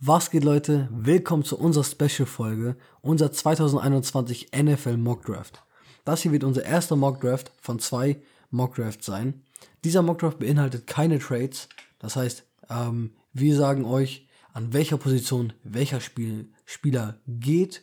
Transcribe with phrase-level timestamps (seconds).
[0.00, 0.90] Was geht, Leute?
[0.92, 5.62] Willkommen zu unserer Special-Folge, unser 2021 NFL Mock Draft.
[6.04, 8.20] Das hier wird unser erster Mock Draft von zwei
[8.50, 9.40] Mock Drafts sein.
[9.84, 11.70] Dieser Mock Draft beinhaltet keine Trades.
[11.98, 17.82] Das heißt, ähm, wir sagen euch, an welcher Position welcher Spiel Spieler geht,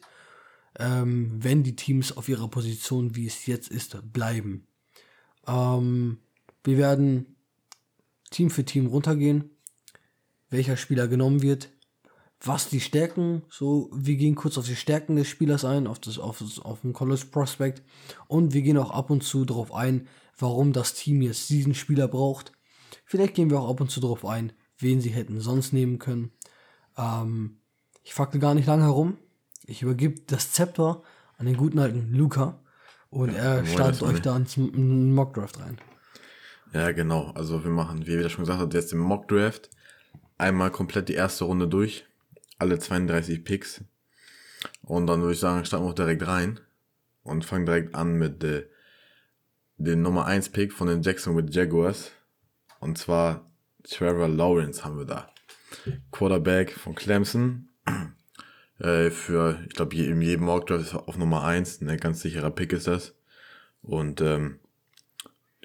[0.77, 4.67] ähm, wenn die Teams auf ihrer Position, wie es jetzt ist, bleiben.
[5.47, 6.19] Ähm,
[6.63, 7.37] wir werden
[8.29, 9.49] Team für Team runtergehen,
[10.51, 11.69] welcher Spieler genommen wird,
[12.45, 16.19] was die Stärken, so, wir gehen kurz auf die Stärken des Spielers ein, auf das,
[16.19, 17.81] auf das, auf den College Prospect
[18.27, 20.07] und wir gehen auch ab und zu darauf ein,
[20.37, 22.51] warum das Team jetzt diesen Spieler braucht.
[23.05, 26.31] Vielleicht gehen wir auch ab und zu darauf ein, wen sie hätten sonst nehmen können.
[26.97, 27.59] Ähm,
[28.03, 29.17] ich fackel gar nicht lange herum.
[29.65, 31.01] Ich übergebe das Zepter
[31.37, 32.59] an den guten alten Luca
[33.09, 35.77] und ja, er startet euch da ins Mock Draft rein.
[36.73, 37.31] Ja, genau.
[37.35, 39.69] Also wir machen, wie er schon gesagt hat, jetzt im Mock Draft
[40.37, 42.05] einmal komplett die erste Runde durch
[42.57, 43.83] alle 32 Picks.
[44.81, 46.59] Und dann würde ich sagen, starten wir auch direkt rein
[47.23, 48.67] und fangen direkt an mit äh,
[49.77, 52.11] dem Nummer 1 Pick von den Jacksonville Jaguars.
[52.79, 53.49] Und zwar
[53.83, 55.29] Trevor Lawrence haben wir da.
[56.11, 57.69] Quarterback von Clemson.
[58.79, 61.81] Äh, für, ich glaube, in jedem Mock Draft auf Nummer 1.
[61.81, 63.13] Ein ganz sicherer Pick ist das.
[63.83, 64.59] Und ähm,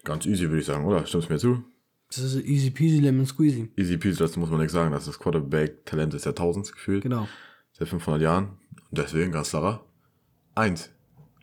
[0.04, 1.06] ganz easy, würde ich sagen, oder?
[1.06, 1.64] Stimmst du mir zu?
[2.08, 3.70] Das ist easy peasy lemon squeezy.
[3.76, 4.92] Easy peasy, das muss man nicht sagen.
[4.92, 7.02] Das ist das Quarterback-Talent des Jahrtausends gefühlt.
[7.02, 7.28] Genau.
[7.72, 8.44] Seit 500 Jahren.
[8.90, 9.84] Und deswegen ganz klarer.
[10.54, 10.90] Eins.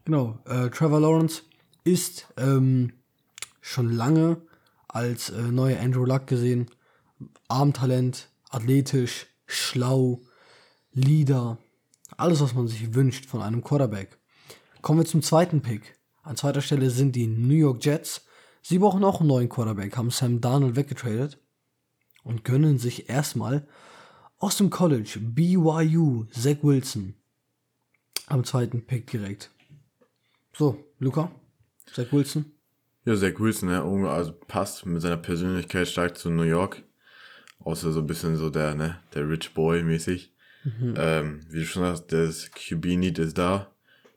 [0.05, 0.39] Genau.
[0.45, 1.43] Äh, Trevor Lawrence
[1.83, 2.93] ist ähm,
[3.61, 4.41] schon lange
[4.87, 6.71] als äh, neuer Andrew Luck gesehen.
[7.47, 10.21] Armtalent, athletisch, schlau,
[10.93, 11.59] Leader.
[12.17, 14.17] Alles, was man sich wünscht von einem Quarterback.
[14.81, 15.95] Kommen wir zum zweiten Pick.
[16.23, 18.24] An zweiter Stelle sind die New York Jets
[18.67, 21.37] Sie brauchen auch einen neuen Quarterback, haben Sam Darnold weggetradet
[22.23, 23.67] und gönnen sich erstmal
[24.39, 27.13] aus dem College BYU Zach Wilson
[28.25, 29.51] am zweiten Pick direkt.
[30.51, 31.29] So, Luca,
[31.93, 32.53] Zach Wilson.
[33.03, 36.81] Ja, Zach Wilson, ja, also passt mit seiner Persönlichkeit stark zu New York.
[37.59, 40.33] Außer so ein bisschen so der, ne, der Rich Boy mäßig.
[40.63, 40.95] Mhm.
[40.97, 43.71] Ähm, wie du schon sagst, das QB-Need ist da.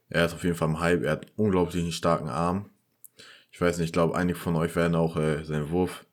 [0.09, 1.03] Er ist auf jeden Fall im Hype.
[1.03, 2.71] Er hat unglaublich einen starken Arm.
[3.59, 6.07] Ich weiß nicht, ich glaube, einige von euch werden auch äh, seinen Wurf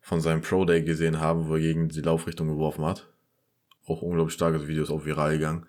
[0.00, 3.06] von seinem Pro Day gesehen haben, wo er gegen die Laufrichtung geworfen hat.
[3.86, 5.64] Auch unglaublich starkes Video, ist auch viral gegangen.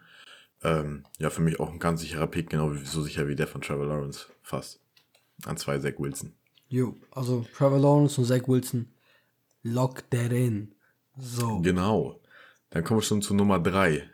[0.64, 3.62] Ähm, ja, für mich auch ein ganz sicherer Pick, genau so sicher wie der von
[3.62, 4.80] Trevor Lawrence fast.
[5.46, 6.34] An zwei Zach Wilson.
[6.68, 8.88] Jo, also Trevor Lawrence und Zach Wilson,
[9.62, 10.74] lock that in.
[11.16, 11.60] So.
[11.60, 12.20] Genau.
[12.72, 14.10] Dann kommen wir schon zu Nummer drei.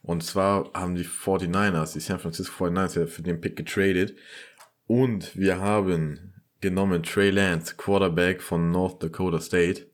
[0.00, 4.16] Und zwar haben die 49ers, die San Francisco 49ers, für den Pick getradet.
[4.86, 6.30] Und wir haben
[6.64, 9.86] genommen Trey Lance, Quarterback von North Dakota State.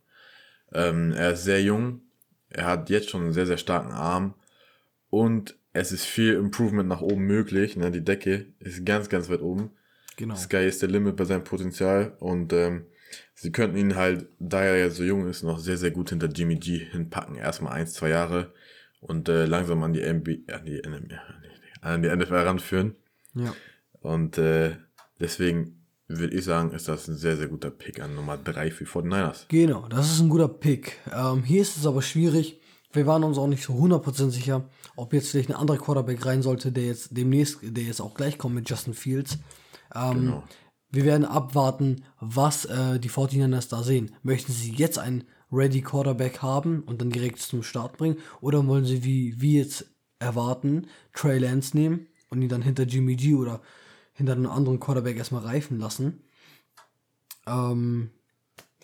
[0.72, 2.00] Ähm, er ist sehr jung,
[2.48, 4.34] er hat jetzt schon einen sehr, sehr starken Arm
[5.10, 7.76] und es ist viel Improvement nach oben möglich.
[7.76, 7.90] Ne?
[7.90, 9.72] Die Decke ist ganz, ganz weit oben.
[10.16, 10.36] Genau.
[10.36, 12.86] Sky ist der Limit bei seinem Potenzial und ähm,
[13.34, 16.28] sie könnten ihn halt, da er ja so jung ist, noch sehr, sehr gut hinter
[16.28, 17.34] Jimmy G hinpacken.
[17.34, 18.52] Erstmal eins, zwei Jahre
[19.00, 20.84] und äh, langsam an die, MB, an die,
[21.80, 22.94] an die NFL ranführen.
[23.34, 23.54] Ja.
[24.02, 24.76] Und äh,
[25.18, 25.79] deswegen
[26.18, 29.46] würde ich sagen, ist das ein sehr, sehr guter Pick an Nummer 3 für 49ers.
[29.48, 30.98] Genau, das ist ein guter Pick.
[31.14, 32.60] Ähm, hier ist es aber schwierig.
[32.92, 36.42] Wir waren uns auch nicht so 100% sicher, ob jetzt vielleicht ein anderer Quarterback rein
[36.42, 39.38] sollte, der jetzt demnächst, der jetzt auch gleich kommt mit Justin Fields.
[39.94, 40.44] Ähm, genau.
[40.90, 44.10] Wir werden abwarten, was äh, die 49ers da sehen.
[44.24, 48.16] Möchten sie jetzt einen Ready Quarterback haben und dann direkt zum Start bringen?
[48.40, 49.86] Oder wollen sie, wie wir jetzt
[50.18, 53.60] erwarten, Trey Lance nehmen und ihn dann hinter Jimmy G oder
[54.20, 56.22] hinter einem anderen Quarterback erstmal reifen lassen.
[57.46, 58.10] Ähm,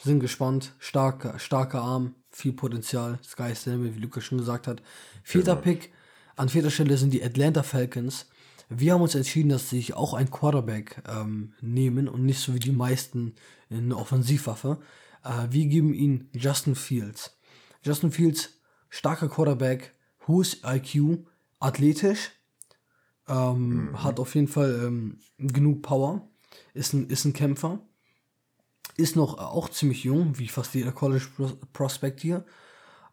[0.02, 0.72] sind gespannt.
[0.78, 3.18] Starker, starker Arm, viel Potenzial.
[3.22, 4.82] Sky is wie Lukas schon gesagt hat.
[5.22, 5.62] Vierter genau.
[5.62, 5.92] Pick.
[6.36, 8.26] An vierter Stelle sind die Atlanta Falcons.
[8.70, 12.54] Wir haben uns entschieden, dass sie sich auch ein Quarterback ähm, nehmen und nicht so
[12.54, 13.34] wie die meisten
[13.68, 14.78] in Offensivwaffe.
[15.22, 17.36] Äh, wir geben ihnen Justin Fields.
[17.82, 18.54] Justin Fields,
[18.88, 19.92] starker Quarterback,
[20.26, 21.26] hohes IQ,
[21.60, 22.30] athletisch,
[23.28, 24.02] ähm, mhm.
[24.02, 26.28] Hat auf jeden Fall ähm, genug Power.
[26.74, 27.80] Ist ein, ist ein Kämpfer.
[28.96, 31.26] Ist noch auch ziemlich jung, wie fast jeder College
[31.72, 32.44] Prospect hier.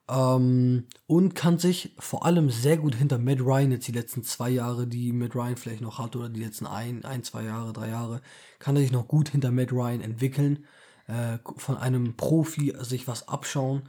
[0.09, 4.49] Ähm, und kann sich vor allem sehr gut hinter Matt Ryan jetzt die letzten zwei
[4.49, 7.89] Jahre, die Matt Ryan vielleicht noch hat, oder die letzten ein, ein zwei Jahre, drei
[7.89, 8.21] Jahre,
[8.59, 10.65] kann er sich noch gut hinter Matt Ryan entwickeln.
[11.07, 13.83] Äh, von einem Profi sich was abschauen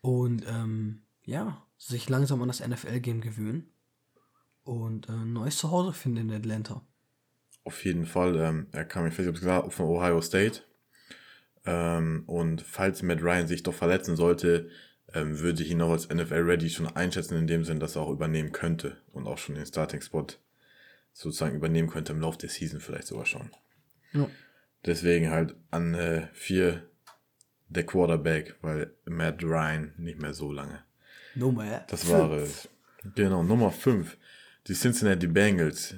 [0.00, 3.73] und ähm, ja, sich langsam an das NFL-Game gewöhnen
[4.64, 6.82] und äh, ein neues Zuhause finden in Atlanta.
[7.64, 8.36] Auf jeden Fall.
[8.36, 10.62] Ähm, er kam, ich weiß nicht, ob gesagt, von Ohio State.
[11.64, 14.68] Ähm, und falls Matt Ryan sich doch verletzen sollte,
[15.14, 18.10] ähm, würde ich ihn auch als NFL-Ready schon einschätzen, in dem Sinn, dass er auch
[18.10, 20.26] übernehmen könnte und auch schon den Starting-Spot
[21.12, 23.50] sozusagen übernehmen könnte im Laufe der Season vielleicht sogar schon.
[24.12, 24.28] Ja.
[24.84, 26.82] Deswegen halt an äh, vier
[27.68, 30.82] der Quarterback, weil Matt Ryan nicht mehr so lange.
[31.34, 32.68] Nummer Das war es.
[33.14, 34.16] Genau, Nummer 5.
[34.66, 35.94] Die Cincinnati Bengals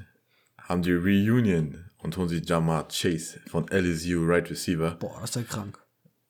[0.58, 4.96] haben die Reunion und holen sich Jamar Chase von LSU Right Receiver.
[4.96, 5.78] Boah, das ist ja krank.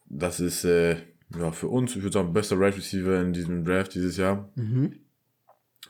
[0.04, 0.96] Das ist äh,
[1.34, 4.50] ja, für uns, ich würde sagen, bester Right Receiver in diesem Draft dieses Jahr.
[4.54, 5.00] Mhm.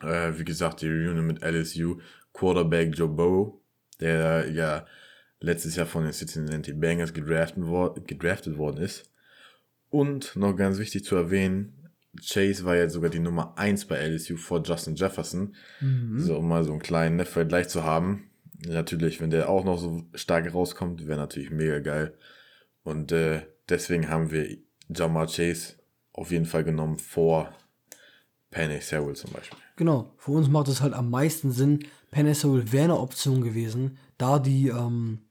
[0.03, 1.99] Äh, wie gesagt, die Reunion mit LSU,
[2.33, 3.61] Quarterback Joe Burrow,
[3.99, 4.87] der ja
[5.41, 9.11] letztes Jahr von den Cincinnati Bengals gedraftet, wo gedraftet worden ist.
[9.91, 11.86] Und noch ganz wichtig zu erwähnen,
[12.17, 15.55] Chase war jetzt sogar die Nummer 1 bei LSU vor Justin Jefferson.
[15.81, 16.19] Mhm.
[16.21, 18.31] So, um mal so einen kleinen Vergleich zu haben.
[18.67, 22.15] Natürlich, wenn der auch noch so stark rauskommt, wäre natürlich mega geil.
[22.85, 24.57] Und äh, deswegen haben wir
[24.89, 25.75] Jamar Chase
[26.13, 27.53] auf jeden Fall genommen vor
[28.51, 29.59] Penny Sewell zum Beispiel.
[29.77, 31.81] Genau, für uns macht es halt am meisten Sinn.
[32.11, 35.26] Penny Sewell wäre eine Option gewesen, da die ähm,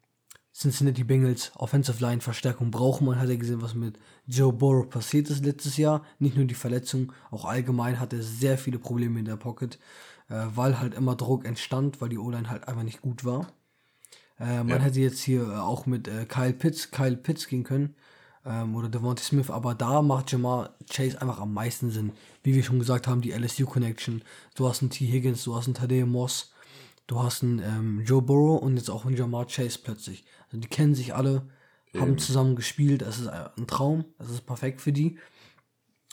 [0.56, 3.06] Cincinnati Bengals Offensive Line Verstärkung brauchen.
[3.06, 6.04] Man hat ja gesehen, was mit Joe Burrow passiert ist letztes Jahr.
[6.18, 9.78] Nicht nur die Verletzung, auch allgemein hatte er sehr viele Probleme in der Pocket,
[10.30, 13.52] äh, weil halt immer Druck entstand, weil die O-Line halt einfach nicht gut war.
[14.40, 14.80] Äh, man ja.
[14.80, 17.94] hätte jetzt hier äh, auch mit äh, Kyle Pitts, Kyle Pitts gehen können
[18.46, 22.13] ähm, oder Devontae Smith, aber da macht Jamar Chase einfach am meisten Sinn.
[22.44, 24.22] Wie wir schon gesagt haben, die LSU Connection.
[24.56, 25.06] Du hast einen T.
[25.06, 26.54] Higgins, du hast einen Tadeo Moss,
[27.07, 30.25] du hast einen ähm, Joe Burrow und jetzt auch einen Jamar Chase plötzlich.
[30.48, 31.48] Also die kennen sich alle,
[31.94, 32.02] Eben.
[32.02, 35.18] haben zusammen gespielt, es ist ein Traum, es ist perfekt für die.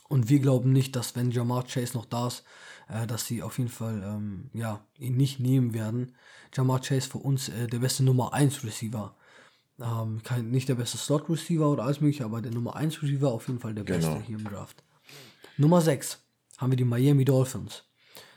[0.08, 2.44] Und wir glauben nicht, dass wenn Jamar Chase noch da ist,
[2.88, 6.12] äh, dass sie auf jeden Fall ähm, ja, ihn nicht nehmen werden.
[6.54, 9.16] Jamar Chase für uns äh, der beste Nummer 1 Receiver.
[9.80, 13.48] Ähm, kein, nicht der beste Slot-Receiver oder alles mögliche, aber der Nummer 1 Receiver auf
[13.48, 14.14] jeden Fall der genau.
[14.14, 14.84] beste hier im Draft.
[15.56, 16.18] Nummer 6
[16.58, 17.84] haben wir die Miami Dolphins.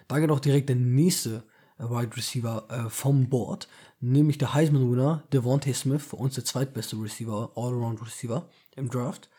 [0.07, 1.43] Da geht auch direkt der nächste
[1.77, 3.67] Wide Receiver äh, vom Board,
[3.99, 9.29] nämlich der Heisman-Winner Devontae Smith, für uns der zweitbeste Receiver, All-Around Receiver im Draft.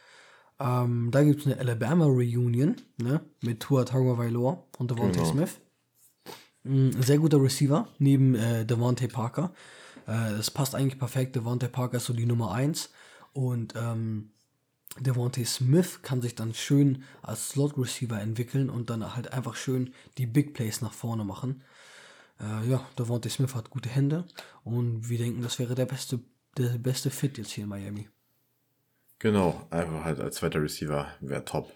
[0.59, 5.31] Ähm, da gibt es eine Alabama Reunion ne, mit Tua Tagovailoa und Devontae genau.
[5.31, 5.61] Smith.
[6.65, 9.53] Mm, sehr guter Receiver neben äh, Devontae Parker.
[10.07, 11.37] Äh, das passt eigentlich perfekt.
[11.37, 12.91] Devontae Parker ist so die Nummer 1
[13.33, 14.31] und ähm,
[14.99, 19.93] Devontae Smith kann sich dann schön als Slot Receiver entwickeln und dann halt einfach schön
[20.17, 21.63] die Big Plays nach vorne machen.
[22.41, 24.25] Äh, ja, Devontae Smith hat gute Hände
[24.65, 26.21] und wir denken, das wäre der beste,
[26.57, 28.09] der beste Fit jetzt hier in Miami.
[29.19, 31.73] Genau, einfach halt als zweiter Receiver wäre top.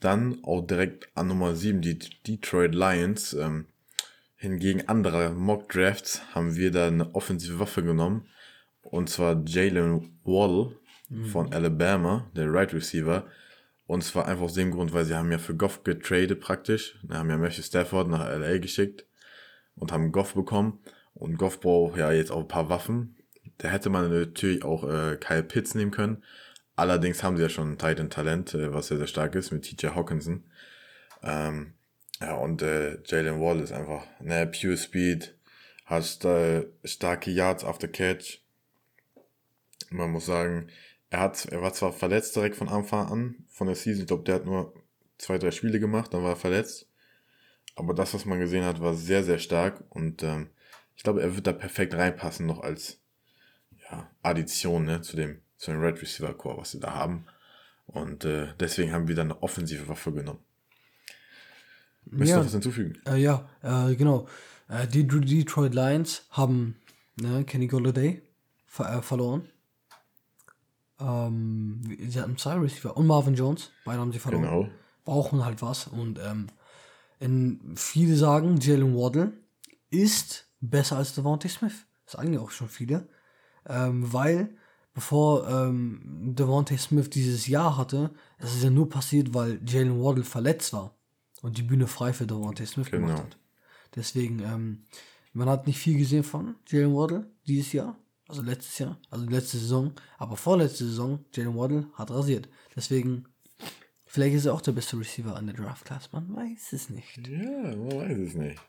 [0.00, 3.34] Dann auch direkt an Nummer 7 die Detroit Lions.
[3.34, 3.66] Ähm,
[4.36, 8.26] hingegen andere Mock Drafts haben wir da eine offensive Waffe genommen.
[8.82, 10.76] Und zwar Jalen Waddle
[11.08, 11.26] mhm.
[11.26, 13.26] von Alabama, der Right Receiver.
[13.86, 16.98] Und zwar einfach aus dem Grund, weil sie haben ja für Goff getradet praktisch.
[17.02, 19.04] Wir haben ja Matthew Stafford nach LA geschickt
[19.80, 20.78] und haben Goff bekommen.
[21.14, 23.16] Und Goff braucht ja jetzt auch ein paar Waffen.
[23.58, 26.22] Da hätte man natürlich auch äh, Kyle Pitts nehmen können.
[26.76, 29.64] Allerdings haben sie ja schon ein Titan Talent, äh, was sehr, sehr stark ist, mit
[29.64, 30.44] TJ Hawkinson.
[31.22, 31.74] Ähm,
[32.20, 35.34] ja, und äh, Jalen Wall ist einfach, ne, pure Speed,
[35.84, 38.40] hat äh, starke Yards after Catch.
[39.90, 40.68] Man muss sagen,
[41.10, 44.02] er hat, er war zwar verletzt direkt von Anfang an von der Season.
[44.02, 44.72] Ich glaube, der hat nur
[45.18, 46.89] zwei, drei Spiele gemacht, dann war er verletzt.
[47.80, 50.50] Aber das, was man gesehen hat, war sehr, sehr stark und ähm,
[50.96, 53.00] ich glaube, er wird da perfekt reinpassen, noch als
[53.90, 57.24] ja, Addition ne, zu dem, zu dem Red Receiver Core, was sie da haben.
[57.86, 60.40] Und äh, deswegen haben wir dann eine offensive Waffe genommen.
[62.04, 62.38] Möchtest ja.
[62.40, 63.00] du was hinzufügen?
[63.06, 64.28] Äh, ja, äh, genau.
[64.68, 66.76] Äh, die Detroit Lions haben
[67.16, 68.20] ne, Kenny Golladay
[68.66, 69.48] ver äh, verloren.
[71.00, 73.70] Ähm, sie hatten zwei Receiver und Marvin Jones.
[73.86, 74.42] Beide haben sie verloren.
[74.42, 74.68] Genau.
[75.06, 75.86] Brauchen halt was.
[75.86, 76.48] Und ähm,
[77.74, 79.32] viele sagen, Jalen Waddle
[79.90, 81.86] ist besser als Devontae Smith.
[82.04, 83.08] Das sagen ja auch schon viele.
[83.66, 84.56] Ähm, weil
[84.94, 90.24] bevor ähm, Devontae Smith dieses Jahr hatte, das ist ja nur passiert, weil Jalen Waddle
[90.24, 90.94] verletzt war
[91.42, 93.06] und die Bühne frei für Devontae Smith genau.
[93.06, 93.36] gemacht hat.
[93.94, 94.84] Deswegen, ähm,
[95.32, 97.96] man hat nicht viel gesehen von Jalen Waddle dieses Jahr,
[98.28, 102.48] also letztes Jahr, also letzte Saison, aber vorletzte Saison, Jalen Waddle hat rasiert.
[102.74, 103.26] Deswegen,
[104.10, 107.26] vielleicht ist er auch der beste Receiver an der Draft Class, man weiß es nicht.
[107.28, 108.60] Ja, man weiß es nicht.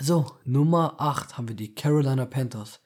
[0.00, 2.80] So, Nummer 8 haben wir die Carolina Panthers.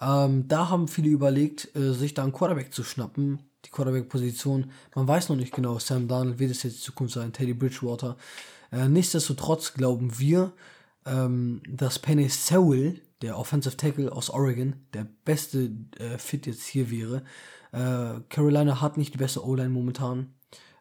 [0.00, 4.70] Ähm, da haben viele überlegt, äh, sich da einen Quarterback zu schnappen, die Quarterback-Position.
[4.94, 8.16] Man weiß noch nicht genau, Sam Darnold wird es jetzt in Zukunft sein, Teddy Bridgewater.
[8.70, 10.52] Äh, nichtsdestotrotz glauben wir,
[11.06, 16.90] ähm, dass Penny Sewell, der Offensive Tackle aus Oregon, der beste äh, Fit jetzt hier
[16.90, 17.22] wäre.
[17.72, 20.34] Äh, Carolina hat nicht die beste O-Line momentan.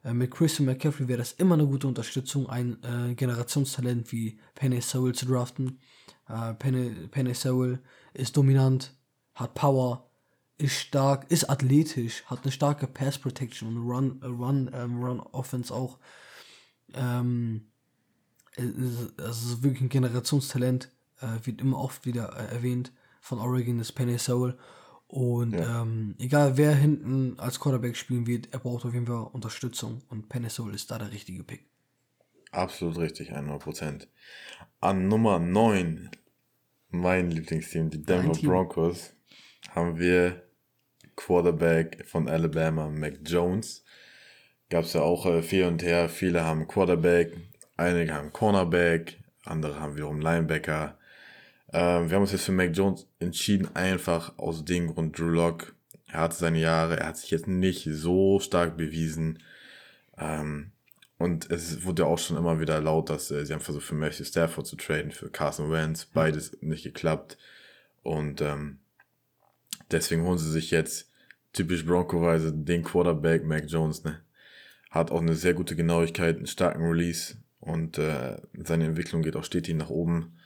[0.10, 4.82] Äh, mit Christian McCaffrey wäre das immer eine gute Unterstützung, ein äh, Generationstalent wie Penny
[4.82, 5.80] Sewell zu draften.
[6.28, 7.80] Äh, Penny, Penny Sewell
[8.14, 8.96] ist dominant,
[9.36, 10.10] hat Power,
[10.58, 15.20] ist stark, ist athletisch, hat eine starke Pass Protection und Run, äh, Run, ähm, Run
[15.20, 16.00] Offense auch.
[16.94, 17.66] Ähm,
[18.56, 20.90] ist wirklich ein Generationstalent,
[21.22, 24.58] äh, wird immer oft wieder äh, erwähnt von Oregon, ist Penny Sewell.
[25.10, 25.82] Und ja.
[25.82, 30.32] ähm, egal wer hinten als Quarterback spielen wird, er braucht auf jeden Fall Unterstützung und
[30.52, 31.66] Sewell ist da der richtige Pick.
[32.52, 34.06] Absolut richtig, 100%.
[34.82, 36.12] An Nummer 9,
[36.90, 39.16] mein Lieblingsteam, die Denver Broncos,
[39.72, 40.44] haben wir
[41.16, 43.84] Quarterback von Alabama, Mac Jones.
[44.70, 46.08] Gab es ja auch äh, viel und her.
[46.08, 47.36] Viele haben Quarterback,
[47.78, 50.99] einige haben Cornerback, andere haben wiederum Linebacker.
[51.72, 55.74] Ähm, wir haben uns jetzt für Mac Jones entschieden, einfach aus dem Grund, Drew Lock,
[56.08, 59.40] er hatte seine Jahre, er hat sich jetzt nicht so stark bewiesen.
[60.18, 60.72] Ähm,
[61.18, 63.96] und es wurde ja auch schon immer wieder laut, dass äh, sie haben versucht, für
[63.96, 67.38] Matthew Stafford zu traden, für Carson Wentz, beides nicht geklappt.
[68.02, 68.80] Und ähm,
[69.92, 71.12] deswegen holen sie sich jetzt
[71.54, 74.22] typisch Bronco-weise den Quarterback Mac Jones, ne?
[74.90, 79.44] Hat auch eine sehr gute Genauigkeit, einen starken Release und äh, seine Entwicklung geht auch
[79.44, 80.39] stetig nach oben.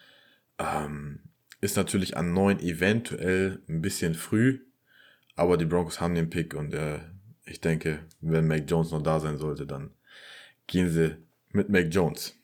[0.58, 1.20] Ähm,
[1.62, 4.60] ist natürlich an neun eventuell ein bisschen früh,
[5.36, 7.00] aber die Broncos haben den Pick und äh,
[7.46, 9.92] ich denke, wenn Mac Jones noch da sein sollte, dann
[10.68, 11.18] gehen sie
[11.52, 12.36] mit Mac Jones.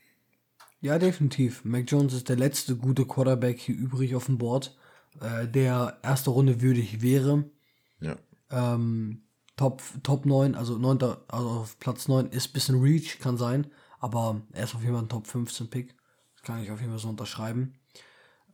[0.81, 1.65] Ja, definitiv.
[1.65, 4.77] Mac Jones ist der letzte gute Quarterback hier übrig auf dem Board,
[5.19, 7.43] äh, der erste Runde würdig wäre.
[7.99, 8.17] Ja.
[8.49, 9.23] Ähm,
[9.57, 13.67] Top, Top 9, also, 9, also auf Platz 9 ist ein bisschen Reach, kann sein,
[13.99, 15.95] aber er ist auf jeden Fall ein Top 15 Pick.
[16.35, 17.73] Das kann ich auf jeden Fall so unterschreiben.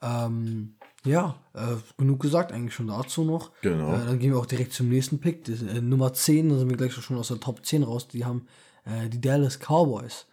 [0.01, 0.75] Ähm,
[1.05, 3.51] ja, äh, genug gesagt eigentlich schon dazu noch.
[3.61, 3.93] Genau.
[3.93, 5.45] Äh, dann gehen wir auch direkt zum nächsten Pick.
[5.45, 8.07] Das, äh, Nummer 10, da sind wir gleich schon aus der Top 10 raus.
[8.07, 8.47] Die haben
[8.85, 10.25] äh, die Dallas Cowboys.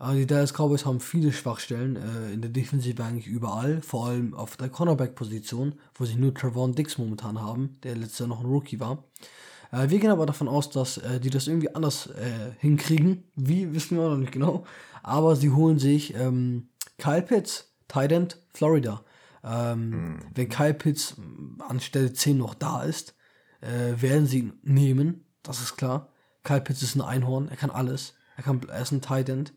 [0.00, 4.34] Äh, die Dallas Cowboys haben viele Schwachstellen äh, in der Defensive eigentlich überall, vor allem
[4.34, 8.46] auf der Cornerback-Position, wo sie nur Trevon Dix momentan haben, der letztes Jahr noch ein
[8.46, 9.04] Rookie war.
[9.72, 12.08] Wir gehen aber davon aus, dass die das irgendwie anders
[12.58, 13.24] hinkriegen.
[13.34, 14.64] Wie, wissen wir noch nicht genau.
[15.02, 16.68] Aber sie holen sich ähm,
[16.98, 19.04] Kyle Pitts, Tight End, Florida.
[19.44, 20.20] Ähm, mhm.
[20.34, 21.16] Wenn Kyle Pitts
[21.68, 23.14] an Stelle 10 noch da ist,
[23.60, 25.24] äh, werden sie ihn nehmen.
[25.42, 26.12] Das ist klar.
[26.42, 27.48] Kyle Pitts ist ein Einhorn.
[27.48, 28.14] Er kann alles.
[28.36, 29.52] Er, kann, er ist ein Tight End.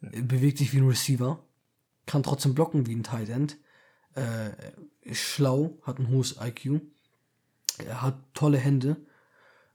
[0.00, 0.10] Ja.
[0.22, 1.44] Bewegt sich wie ein Receiver.
[2.06, 3.58] Kann trotzdem blocken wie ein Tight End.
[4.14, 4.50] Äh,
[5.02, 5.78] ist schlau.
[5.82, 6.80] Hat ein hohes IQ.
[7.78, 8.96] Er hat tolle Hände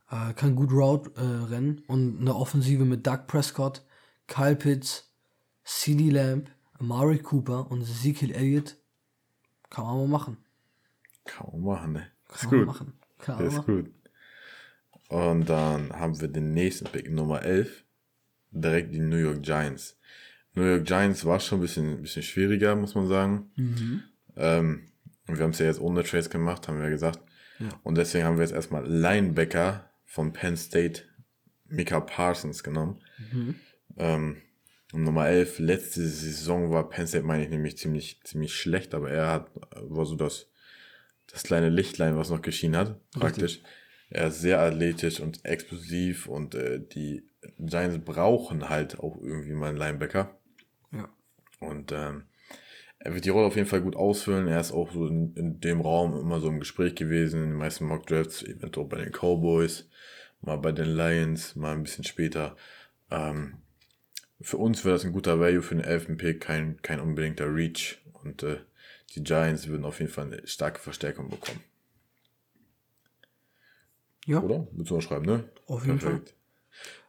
[0.10, 3.84] äh, kann gut Route äh, rennen und eine Offensive mit Doug Prescott,
[4.28, 5.12] Kyle Pitts,
[5.64, 6.50] CD Lamb,
[6.80, 8.78] Amari Cooper und Ezekiel Elliott
[9.70, 10.38] kann man mal machen.
[11.26, 12.08] Kann man machen, ne?
[12.28, 12.66] Kann ist gut.
[12.66, 12.94] Machen.
[13.20, 13.76] Kann ist machen.
[13.76, 13.92] gut.
[15.10, 17.84] Und dann haben wir den nächsten Pick, Nummer 11.
[18.52, 19.98] Direkt die New York Giants.
[20.54, 23.52] New York Giants war schon ein bisschen, ein bisschen schwieriger, muss man sagen.
[23.56, 24.04] Mhm.
[24.36, 24.88] Ähm,
[25.26, 27.20] wir haben es ja jetzt ohne Trades gemacht, haben wir ja gesagt.
[27.60, 27.70] Ja.
[27.84, 31.04] Und deswegen haben wir jetzt erstmal Linebacker von Penn State,
[31.66, 33.02] Mika Parsons genommen.
[33.32, 33.56] Mhm.
[33.98, 34.38] Ähm,
[34.94, 39.28] Nummer 11, letzte Saison war Penn State, meine ich, nämlich ziemlich, ziemlich schlecht, aber er
[39.28, 40.50] hat, war so das,
[41.28, 43.56] das kleine Lichtlein, was noch geschienen hat, praktisch.
[43.56, 43.72] Richtig.
[44.10, 47.28] Er ist sehr athletisch und explosiv und äh, die
[47.60, 50.38] Giants brauchen halt auch irgendwie mal einen Linebacker.
[50.94, 51.10] Ja.
[51.60, 52.24] Und ähm,
[53.00, 54.48] er wird die Rolle auf jeden Fall gut ausfüllen.
[54.48, 57.58] Er ist auch so in, in dem Raum immer so im Gespräch gewesen, in den
[57.58, 59.90] meisten Mock Drafts, eventuell bei den Cowboys
[60.42, 62.56] mal bei den Lions, mal ein bisschen später.
[63.12, 63.58] Ähm,
[64.42, 68.00] für uns wäre das ein guter Value für den Elfenpick, kein, kein unbedingter Reach.
[68.24, 68.58] Und äh,
[69.16, 71.64] die Giants würden auf jeden Fall eine starke Verstärkung bekommen.
[74.26, 74.42] Ja.
[74.42, 74.68] Oder?
[74.72, 75.50] Willst du mal schreiben, ne?
[75.68, 76.30] Auf jeden Perfekt.
[76.30, 76.38] Fall.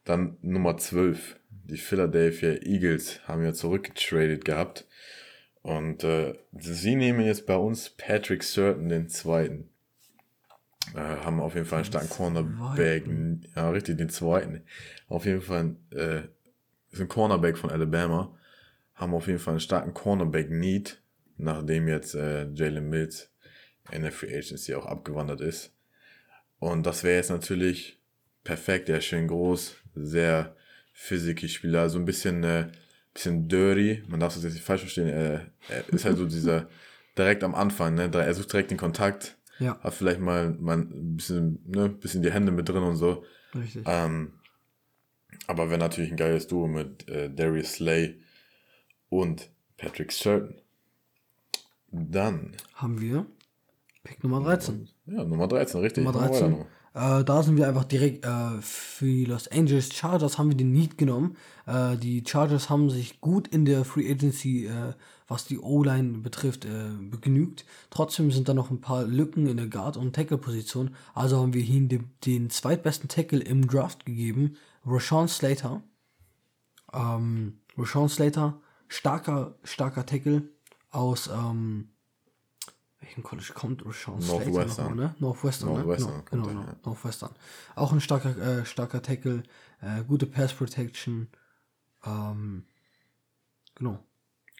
[0.04, 1.36] Dann Nummer 12.
[1.50, 4.86] Die Philadelphia Eagles haben ja zurückgetradet gehabt.
[5.62, 9.68] Und äh, sie nehmen jetzt bei uns Patrick Certain den zweiten.
[10.94, 13.04] Äh, haben auf jeden Fall einen starken Cornerback.
[13.54, 14.62] Ja, richtig, den zweiten.
[15.08, 16.22] Auf jeden Fall äh,
[16.98, 18.36] ist ein Cornerback von Alabama.
[18.94, 21.00] Haben auf jeden Fall einen starken Cornerback-Need,
[21.36, 23.32] nachdem jetzt äh, Jalen Mills
[23.90, 25.72] in der Free Agency auch abgewandert ist.
[26.58, 28.00] Und das wäre jetzt natürlich
[28.44, 28.88] perfekt.
[28.88, 30.56] Er ist schön groß, sehr
[30.92, 32.68] physisch Spieler, so ein bisschen, äh,
[33.14, 34.02] bisschen dirty.
[34.08, 35.08] Man darf es jetzt nicht falsch verstehen.
[35.08, 36.68] Er, er ist halt so dieser
[37.18, 38.10] direkt am Anfang, ne?
[38.12, 39.78] Er sucht direkt den Kontakt ja.
[39.80, 43.24] Hat vielleicht mal, mal ein bisschen, ne, bisschen die Hände mit drin und so.
[43.54, 43.82] Richtig.
[43.86, 44.34] Ähm,
[45.48, 48.20] aber wäre natürlich ein geiles Duo mit äh, Darius Slay
[49.08, 50.60] und Patrick Sturton.
[51.90, 53.26] Dann haben wir
[54.04, 54.88] Pick Nummer 13.
[55.06, 56.04] Ja, Nummer 13, richtig.
[56.04, 56.64] Nummer 13.
[56.94, 60.72] Äh, da sind wir einfach direkt äh, für die Los Angeles Chargers haben wir den
[60.72, 61.36] Need genommen.
[61.66, 64.94] Äh, die Chargers haben sich gut in der Free Agency, äh,
[65.28, 67.64] was die O-Line betrifft, äh, begnügt.
[67.90, 70.94] Trotzdem sind da noch ein paar Lücken in der Guard- und Tackle-Position.
[71.14, 75.82] Also haben wir ihm den, den zweitbesten Tackle im Draft gegeben, Rashawn Slater.
[76.92, 80.48] Ähm, Rashawn Slater, starker, starker Tackle
[80.90, 81.90] aus, ähm,
[83.00, 84.88] welchen College kommt Rashawn Slater Northwestern.
[84.88, 85.14] nochmal, ne?
[85.18, 86.24] Northwestern, Northwestern ne?
[86.30, 86.76] Genau, er, genau, ja.
[86.84, 87.34] Northwestern.
[87.76, 89.42] Auch ein starker, äh, starker Tackle,
[89.80, 91.28] äh, gute Pass Protection,
[92.04, 92.64] ähm,
[93.74, 94.02] genau.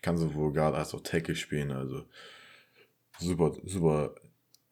[0.03, 2.05] Kann sowohl Guard als auch Tackle spielen, also
[3.19, 4.15] super, super,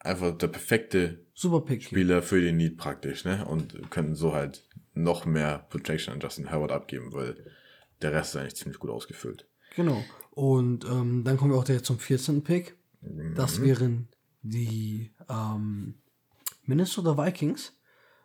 [0.06, 1.82] einfach der perfekte Super Pick.
[1.82, 1.88] hier.
[1.88, 3.44] Spieler für den Need praktisch, ne?
[3.44, 7.36] Und könnten so halt noch mehr Protection an Justin Howard abgeben, weil
[8.02, 9.46] der Rest ist eigentlich ziemlich gut ausgefüllt.
[9.74, 10.02] Genau.
[10.30, 12.42] Und ähm, dann kommen wir auch direkt zum 14.
[12.42, 12.76] Pick.
[13.02, 13.34] Mhm.
[13.34, 14.08] Das wären
[14.42, 15.94] die ähm,
[16.64, 17.74] Minnesota Vikings.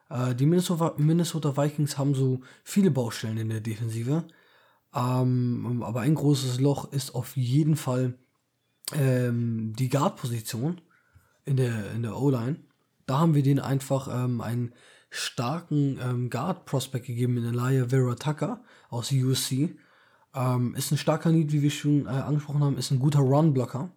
[0.09, 4.25] Äh, die Minnesota, Minnesota Vikings haben so viele Baustellen in der Defensive.
[4.93, 8.15] Ähm, aber ein großes Loch ist auf jeden Fall
[8.93, 10.81] ähm, die Guard-Position
[11.51, 12.55] in der, in der O-Line.
[13.05, 14.74] Da haben wir denen einfach ähm, einen
[15.10, 19.75] starken ähm, Guard-Prospect gegeben in Elia Vera Tucker aus USC.
[20.34, 23.91] Ähm, ist ein starker Need, wie wir schon äh, angesprochen haben, ist ein guter Run-Blocker,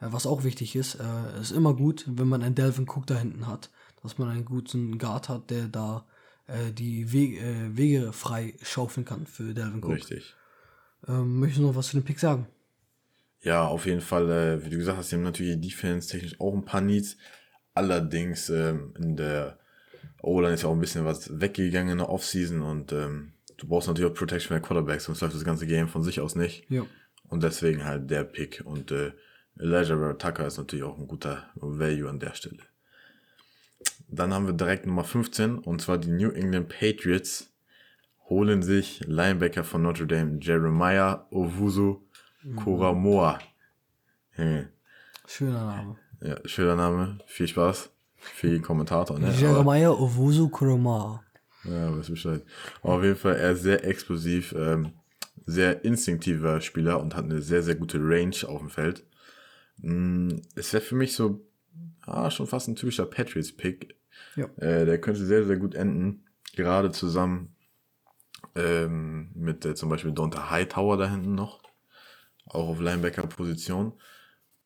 [0.00, 0.96] äh, was auch wichtig ist.
[0.96, 3.70] Äh, ist immer gut, wenn man einen Delvin Cook da hinten hat,
[4.02, 6.04] dass man einen guten Guard hat, der da
[6.46, 9.92] äh, die Wege, äh, Wege frei schaufeln kann für Delvin Cook.
[9.92, 10.34] Richtig.
[11.08, 12.46] Ähm, möchtest du noch was zu dem Pick sagen?
[13.42, 16.64] Ja, auf jeden Fall, äh, wie du gesagt hast, die haben natürlich defense-technisch auch ein
[16.64, 17.16] paar Needs.
[17.74, 19.58] Allerdings ähm, in der
[20.22, 23.88] O-Line ist ja auch ein bisschen was weggegangen in der Offseason und ähm, du brauchst
[23.88, 26.70] natürlich auch Protection der Quarterbacks, sonst läuft das ganze Game von sich aus nicht.
[26.70, 26.84] Ja.
[27.28, 28.62] Und deswegen halt der Pick.
[28.64, 29.12] Und äh,
[29.58, 32.62] Elijah Tucker ist natürlich auch ein guter Value an der Stelle.
[34.08, 37.52] Dann haben wir direkt Nummer 15 und zwar die New England Patriots
[38.28, 42.02] holen sich Linebacker von Notre Dame Jeremiah Owusu
[42.56, 43.38] Koramoa.
[44.32, 44.68] Hm.
[45.26, 45.96] Schöner Name.
[46.22, 47.18] Ja, schöner Name.
[47.26, 47.90] Viel Spaß.
[48.16, 49.32] Viel Kommentator, ne?
[49.32, 51.22] Jeremiah Owusu Kuroma.
[51.64, 52.42] Ja, weiß Bescheid.
[52.82, 54.92] Auf jeden Fall, er ist sehr explosiv, ähm,
[55.46, 59.06] sehr instinktiver Spieler und hat eine sehr, sehr gute Range auf dem Feld.
[59.78, 61.40] Mm, Es wäre für mich so,
[62.06, 63.94] ah, schon fast ein typischer Patriots-Pick.
[64.36, 64.46] Ja.
[64.56, 66.24] Äh, der könnte sehr, sehr gut enden.
[66.56, 67.54] Gerade zusammen
[68.54, 71.60] ähm, mit äh, zum Beispiel Donta Hightower da hinten noch.
[72.52, 73.92] Auch auf Linebacker-Position.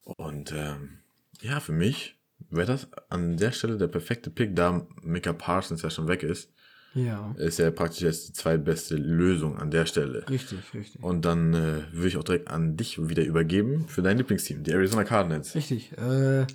[0.04, 0.98] Und ähm,
[1.40, 2.18] ja, für mich
[2.50, 6.50] wäre das an der Stelle der perfekte Pick, da Micah Parsons ja schon weg ist
[6.94, 10.28] Ja, ist ja praktisch jetzt die zweitbeste Lösung an der Stelle.
[10.28, 11.02] richtig, richtig.
[11.02, 14.72] Und dann äh, würde ich auch direkt an dich wieder übergeben für dein Lieblingsteam, die
[14.72, 15.54] Arizona Cardinals.
[15.54, 15.92] Richtig.
[15.92, 16.46] Äh,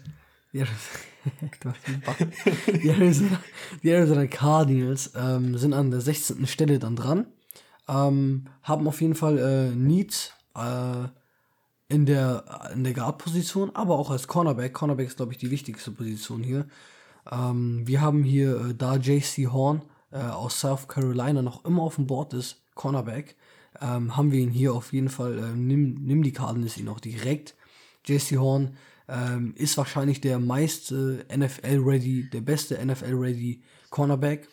[0.52, 0.60] die,
[2.90, 3.40] Arizona,
[3.84, 6.46] die Arizona Cardinals ähm, sind an der 16.
[6.48, 7.28] Stelle dann dran.
[7.88, 11.08] Ähm, haben auf jeden Fall äh, Needs äh,
[11.90, 14.74] in der, in der Guard-Position, aber auch als Cornerback.
[14.74, 16.68] Cornerback ist, glaube ich, die wichtigste Position hier.
[17.30, 21.96] Ähm, wir haben hier, äh, da JC Horn äh, aus South Carolina noch immer auf
[21.96, 23.36] dem Board ist, Cornerback,
[23.82, 27.00] ähm, haben wir ihn hier auf jeden Fall, äh, nimm, nimm die Cardinals ihn auch
[27.00, 27.56] direkt.
[28.06, 34.48] JC Horn ähm, ist wahrscheinlich der meist äh, NFL-ready, der beste NFL-ready Cornerback.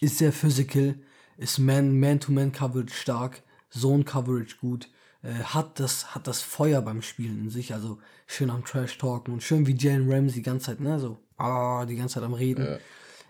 [0.00, 0.96] Ist sehr physical,
[1.36, 4.88] ist Man- Man-to-Man-Coverage stark, Zone-Coverage gut,
[5.22, 9.42] äh, hat, das, hat das Feuer beim Spielen in sich, also schön am Trash-Talken und
[9.42, 12.78] schön wie Jalen Ramsey die ganze Zeit, ne, so, ah, die ganze Zeit am Reden.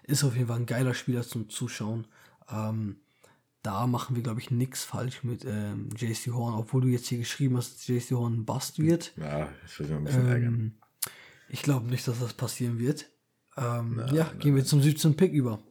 [0.04, 2.06] Ist auf jeden Fall ein geiler Spieler zum Zuschauen.
[2.50, 2.96] Ähm,
[3.62, 7.18] da machen wir, glaube ich, nichts falsch mit ähm, JC Horn, obwohl du jetzt hier
[7.18, 9.12] geschrieben hast, dass JC Horn ein Bust wird.
[9.16, 10.54] Ja, ich will mich ein bisschen ärgern.
[10.54, 10.74] Ähm,
[11.48, 13.06] ich glaube nicht, dass das passieren wird.
[13.56, 15.14] Ähm, ja, gehen wir zum 17.
[15.14, 15.62] Pick über.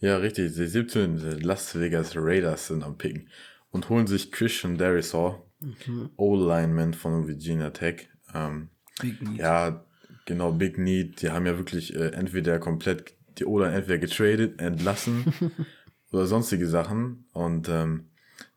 [0.00, 0.54] Ja, richtig.
[0.54, 3.28] Die 17 die Las Vegas Raiders sind am Picken
[3.76, 5.42] und holen sich Christian Darisaw,
[6.16, 8.08] O-Lineman von Virginia Tech.
[8.34, 8.68] Ähm,
[9.00, 9.38] Big Need.
[9.38, 9.84] ja,
[10.24, 11.22] genau, Big Need.
[11.22, 15.24] Die haben ja wirklich äh, entweder komplett die O-Line entweder getradet, entlassen
[16.10, 17.26] oder sonstige Sachen.
[17.32, 18.06] Und ähm,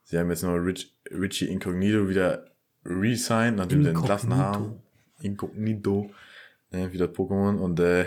[0.04, 2.46] sie haben jetzt noch Rich, Richie Incognito wieder
[2.86, 4.76] re-signed, nachdem sie entlassen haben.
[5.22, 6.10] Incognito,
[6.72, 7.58] äh, wie das Pokémon.
[7.58, 8.06] Und äh,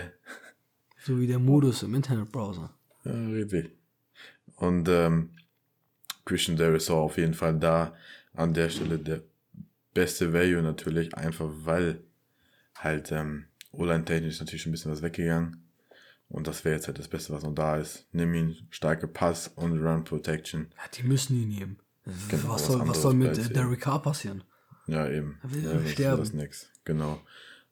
[1.04, 2.74] So wie der Modus im Internetbrowser.
[3.04, 3.76] ja, richtig.
[4.56, 5.30] Und ähm,
[6.24, 7.94] Christian Darisaw auf jeden Fall da
[8.34, 9.22] an der Stelle der
[9.94, 12.02] beste Value natürlich, einfach weil
[12.76, 15.64] halt ähm, O-Line technisch natürlich schon ein bisschen was weggegangen.
[16.28, 18.06] Und das wäre jetzt halt das Beste, was noch da ist.
[18.12, 20.68] Nimm ihn, starke Pass und Run Protection.
[20.76, 21.78] Ja, die müssen ihn nehmen.
[22.28, 23.52] Genau, was, soll, was soll mit äh.
[23.52, 24.42] Derek Carr passieren?
[24.86, 25.38] Ja, eben.
[25.42, 26.18] will ja, das, sterben.
[26.18, 26.70] das ist nix.
[26.84, 27.20] Genau.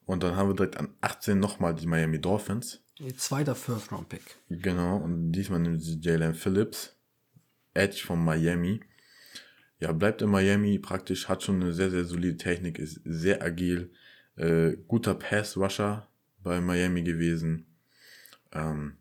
[0.05, 2.83] Und dann haben wir direkt an 18 nochmal die Miami Dolphins.
[2.99, 4.23] Ihr zweiter First-Round-Pick.
[4.51, 6.97] Genau, und diesmal nimmt sie Jalen Phillips,
[7.74, 8.80] Edge von Miami.
[9.78, 13.92] Ja, bleibt in Miami praktisch, hat schon eine sehr, sehr solide Technik, ist sehr agil,
[14.37, 16.09] äh, guter Pass-Rusher
[16.42, 17.66] bei Miami gewesen.
[18.52, 18.96] Ähm,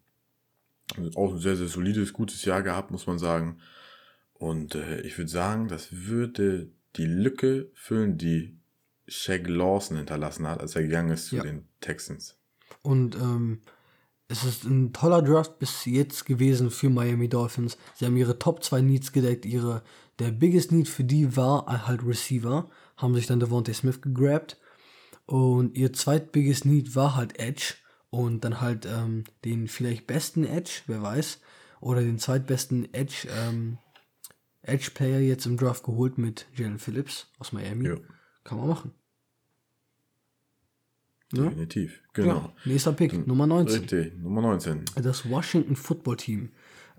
[1.15, 3.59] auch ein sehr, sehr solides, gutes Jahr gehabt, muss man sagen.
[4.33, 8.57] Und äh, ich würde sagen, das würde die Lücke füllen, die
[9.07, 11.43] Shaq Lawson hinterlassen hat, als er gegangen ist zu Ja.
[11.43, 12.37] den Texans.
[12.81, 13.61] Und ähm,
[14.31, 17.77] es ist ein toller Draft bis jetzt gewesen für Miami Dolphins.
[17.95, 19.43] Sie haben ihre Top 2 Needs gedeckt.
[19.43, 19.81] Ihre,
[20.19, 22.69] der biggest Need für die war halt Receiver.
[22.95, 24.57] Haben sich dann Devontae Smith gegrabt.
[25.25, 27.73] Und ihr zweitbiggest Need war halt Edge.
[28.11, 31.39] Und dann halt ähm, den vielleicht besten Edge, wer weiß.
[31.81, 33.79] Oder den zweitbesten Edge, ähm,
[34.61, 37.87] Edge-Player jetzt im Draft geholt mit Jalen Phillips aus Miami.
[37.87, 37.95] Ja.
[38.43, 38.93] Kann man machen.
[41.33, 41.43] Ja?
[41.43, 42.01] Definitiv.
[42.13, 42.35] Genau.
[42.35, 42.53] Ja.
[42.65, 43.79] Nächster Pick, Nummer 19.
[43.81, 44.85] Richtig, Nummer 19.
[44.95, 46.49] Das Washington Football Team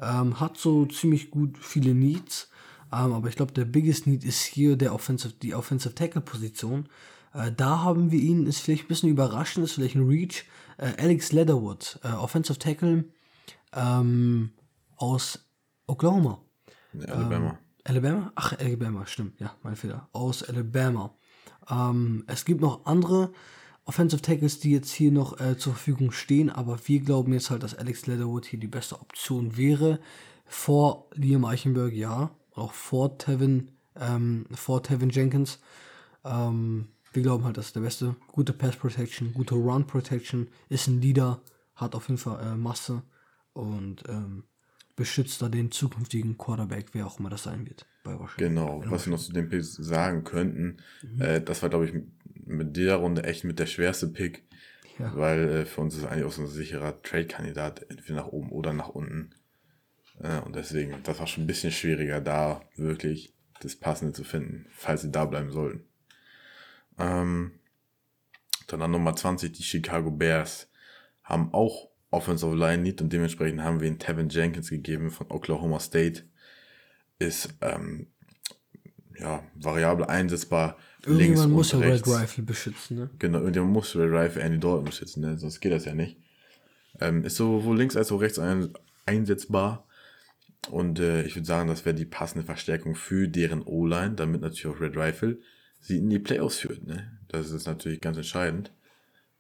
[0.00, 2.48] ähm, hat so ziemlich gut viele Needs,
[2.92, 6.88] ähm, aber ich glaube, der biggest Need ist hier der Offensive, die Offensive Tackle Position.
[7.34, 10.44] Äh, da haben wir ihn, ist vielleicht ein bisschen überraschend, ist vielleicht ein Reach.
[10.78, 13.04] Äh, Alex Leatherwood, äh, Offensive Tackle
[13.74, 14.52] ähm,
[14.96, 15.44] aus
[15.86, 16.40] Oklahoma.
[16.92, 17.58] Ja, Alabama.
[17.84, 18.32] Alabama?
[18.34, 20.08] Ach, Alabama, stimmt, ja, mein Fehler.
[20.12, 21.14] Aus Alabama.
[21.68, 23.32] Ähm, es gibt noch andere
[23.84, 27.62] Offensive Tackles, die jetzt hier noch äh, zur Verfügung stehen, aber wir glauben jetzt halt,
[27.62, 30.00] dass Alex Leatherwood hier die beste Option wäre.
[30.46, 32.30] Vor Liam Eichenberg, ja.
[32.54, 35.60] Auch vor Tevin, ähm, vor Tevin Jenkins.
[36.24, 38.16] Ähm, wir glauben halt, das ist der beste.
[38.28, 41.40] Gute Pass Protection, gute Run Protection, ist ein Leader,
[41.74, 43.02] hat auf jeden Fall äh, Masse
[43.52, 44.44] und ähm,
[44.94, 48.54] beschützt da den zukünftigen Quarterback, wer auch immer das sein wird bei Washington.
[48.54, 50.78] Genau, was wir noch zu dem Pick sagen könnten,
[51.18, 51.94] äh, das war, glaube ich,
[52.46, 54.44] mit der Runde echt mit der schwerste Pick,
[54.98, 55.14] Ja.
[55.16, 58.72] weil äh, für uns ist eigentlich auch so ein sicherer Trade-Kandidat, entweder nach oben oder
[58.72, 59.34] nach unten.
[60.20, 64.66] Äh, und deswegen, das war schon ein bisschen schwieriger, da wirklich das Passende zu finden,
[64.72, 65.84] falls sie da bleiben sollten.
[66.98, 67.52] Ähm,
[68.66, 70.70] dann an Nummer 20, die Chicago Bears
[71.22, 75.78] haben auch Offensive Line Need und dementsprechend haben wir ihn Tevin Jenkins gegeben von Oklahoma
[75.80, 76.24] State.
[77.18, 78.08] Ist ähm,
[79.20, 80.76] ja variabel einsetzbar.
[81.04, 82.08] links und muss ja Red rechts.
[82.08, 83.10] Rifle beschützen, ne?
[83.18, 85.38] Genau, irgendjemand muss Red Rifle Andy Dalton beschützen, ne?
[85.38, 86.18] sonst geht das ja nicht.
[87.00, 88.72] Ähm, ist sowohl links als auch rechts ein,
[89.06, 89.86] einsetzbar.
[90.70, 94.66] Und äh, ich würde sagen, das wäre die passende Verstärkung für deren O-Line, damit natürlich
[94.66, 95.38] auch Red Rifle
[95.80, 96.86] sie in die Playoffs führt.
[96.86, 97.18] Ne?
[97.28, 98.72] Das ist natürlich ganz entscheidend.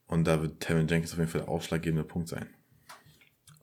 [0.06, 2.48] Und da wird Tevin Jenkins auf jeden Fall der ausschlaggebende Punkt sein.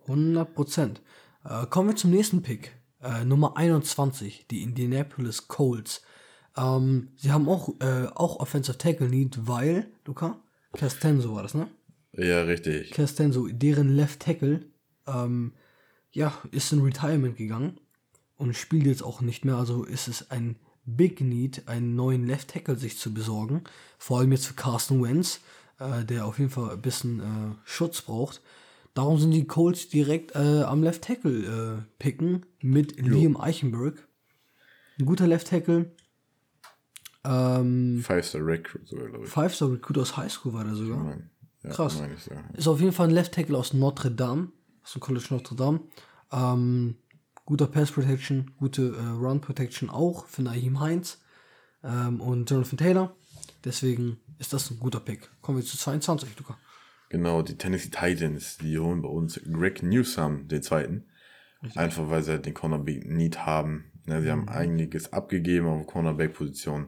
[0.04, 1.02] 100 Prozent.
[1.44, 2.74] Äh, kommen wir zum nächsten Pick.
[3.08, 6.02] Äh, Nummer 21, die Indianapolis Colts.
[6.58, 10.38] Ähm, sie haben auch, äh, auch Offensive Tackle Need, weil, Luca,
[10.74, 11.68] Castenzo war das, ne?
[12.12, 12.92] Ja, richtig.
[12.92, 14.66] Castenzo, deren Left Tackle,
[15.06, 15.54] ähm,
[16.12, 17.80] ja, ist in Retirement gegangen
[18.36, 19.56] und spielt jetzt auch nicht mehr.
[19.56, 23.64] Also ist es ein Big Need, einen neuen Left Tackle sich zu besorgen.
[23.98, 25.40] Vor allem jetzt für Carsten Wentz,
[25.80, 28.42] äh, der auf jeden Fall ein bisschen äh, Schutz braucht.
[28.98, 34.08] Darum sind die Colts direkt äh, am Left Tackle äh, picken mit Liam Eichenberg.
[35.00, 35.92] Ein guter Left Tackle.
[37.24, 39.30] Ähm, Five-Star Recruit sogar, glaube ich.
[39.32, 40.98] Five-Star Recruit aus High School war der sogar.
[40.98, 41.30] Mein-
[41.64, 42.02] Ja, Krass.
[42.16, 42.32] ich so.
[42.58, 44.52] Ist auf jeden Fall ein Left Tackle aus Notre Dame,
[44.84, 45.82] aus dem College Notre Dame.
[46.32, 46.96] Ähm,
[47.46, 51.20] guter Pass Protection, gute äh, Run Protection auch für Naheem Heinz
[51.84, 53.16] ähm, und Jonathan Taylor.
[53.64, 55.30] Deswegen ist das ein guter Pick.
[55.42, 56.58] Kommen wir zu 22, Luca.
[57.10, 61.06] Genau, die Tennessee Titans, die holen bei uns Greg Newsome, den zweiten.
[61.76, 63.86] Einfach weil sie halt den Cornerback Need haben.
[64.06, 66.88] Ja, sie haben einiges abgegeben auf Cornerback-Position.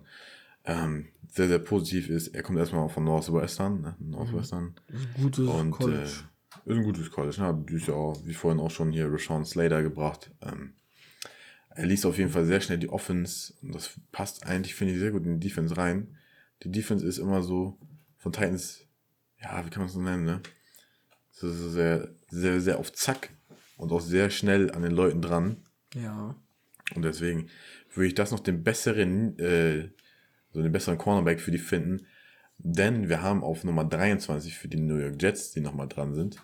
[0.65, 3.95] Ähm, sehr, sehr positiv ist, er kommt erstmal von Northwestern, ne?
[3.99, 4.75] Northwestern.
[5.15, 6.03] Gutes Und College.
[6.03, 7.41] Äh, ist ein gutes College.
[7.41, 7.65] Ne?
[7.69, 10.31] Dieses Jahr auch, wie vorhin auch schon hier Rashawn Slater gebracht.
[10.41, 10.73] Ähm,
[11.69, 14.99] er liest auf jeden Fall sehr schnell die Offense und das passt eigentlich, finde ich,
[14.99, 16.17] sehr gut in die Defense rein.
[16.63, 17.77] Die Defense ist immer so
[18.17, 18.85] von Titans,
[19.41, 20.41] ja, wie kann man es so nennen, ne?
[21.31, 23.29] So, so sehr, sehr, sehr auf Zack
[23.77, 25.57] und auch sehr schnell an den Leuten dran.
[25.93, 26.35] ja.
[26.95, 27.49] Und deswegen
[27.93, 29.89] würde ich das noch den besseren, äh,
[30.51, 32.07] so den besseren Cornerback für die finden.
[32.57, 36.41] Denn wir haben auf Nummer 23 für die New York Jets, die nochmal dran sind,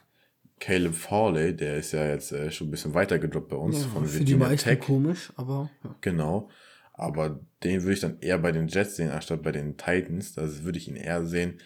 [0.60, 3.88] Caleb Farley, der ist ja jetzt äh, schon ein bisschen weiter gedroppt bei uns ja
[3.88, 4.80] von für die meisten Tech.
[4.82, 5.96] komisch, aber ja.
[6.02, 6.50] Genau.
[6.94, 10.34] Aber den würde ich dann eher bei den Jets sehen, anstatt bei den Titans.
[10.34, 11.60] Das würde ich ihn eher sehen.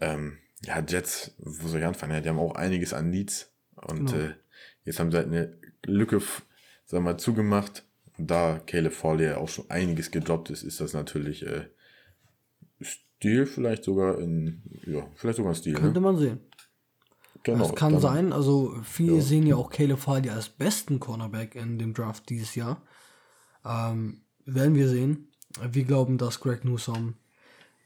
[0.00, 2.12] Ähm, ja, Jets, wo soll ich anfangen?
[2.14, 3.52] Ja, die haben auch einiges an Needs.
[3.76, 4.24] Und Genau.
[4.24, 4.34] äh,
[4.84, 7.84] jetzt haben sie halt eine Lücke, sagen wir mal, zugemacht.
[8.18, 11.68] Und da Caleb Farley ja auch schon einiges gedroppt ist, ist das natürlich äh,
[12.80, 15.74] Stil vielleicht sogar in, ja, vielleicht sogar ein Stil.
[15.74, 16.06] könnte Ne?
[16.06, 16.40] man sehen.
[17.44, 18.32] Genau, Das kann dann- sein.
[18.32, 22.82] Also viele sehen ja auch Caleb Farley als besten Cornerback in dem Draft dieses Jahr.
[23.64, 25.28] Ähm, werden wir sehen.
[25.70, 27.14] Wir glauben, dass Greg Newsom,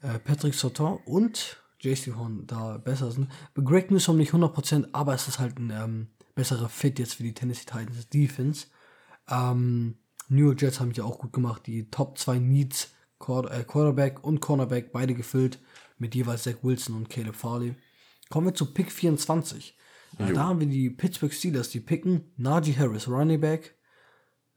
[0.01, 3.29] äh, Patrick Sauton und JC Horn da besser sind.
[3.55, 7.33] Greg Newsom nicht 100%, aber es ist halt ein ähm, besserer Fit jetzt für die
[7.33, 8.67] Tennessee Titans Defense.
[9.29, 9.97] Ähm,
[10.29, 11.67] New York Jets haben ja auch gut gemacht.
[11.67, 15.59] Die Top 2 Needs, äh, Quarterback und Cornerback, beide gefüllt
[15.97, 17.75] mit jeweils Zach Wilson und Caleb Farley.
[18.29, 19.77] Kommen wir zu Pick 24.
[20.19, 23.75] Äh, da haben wir die Pittsburgh Steelers, die picken Najee Harris, Running Back,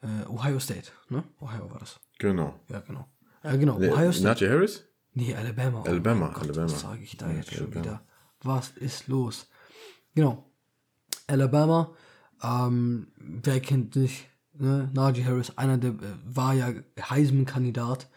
[0.03, 1.25] äh, Ohio State, ne?
[1.41, 1.99] Ohio war das.
[2.19, 2.59] Genau.
[2.69, 3.07] Ja, genau.
[3.43, 4.25] Äh, genau, Ohio State.
[4.25, 4.85] Najee Harris?
[5.17, 5.83] Nee, Alabama.
[5.83, 6.71] Oh Alabama, Gott, Alabama.
[6.71, 7.85] Was sage ich da jetzt schon Alabama.
[7.85, 8.03] wieder?
[8.43, 9.49] Was ist los?
[10.15, 10.45] Genau.
[11.27, 11.95] Alabama,
[12.43, 14.91] ähm, wer kennt nicht, ne?
[14.93, 18.11] Najee Harris, einer der, äh, war ja Heisman-Kandidat,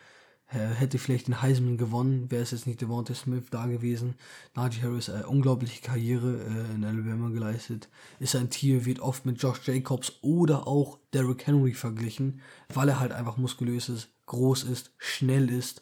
[0.49, 4.15] äh, hätte vielleicht den Heisman gewonnen, wäre es jetzt nicht Devontae Smith da gewesen.
[4.53, 7.87] Najee Harris, äh, unglaubliche Karriere äh, in Alabama geleistet.
[8.19, 12.41] Ist ein Tier, wird oft mit Josh Jacobs oder auch Derrick Henry verglichen,
[12.73, 15.81] weil er halt einfach muskulös ist, groß ist, schnell ist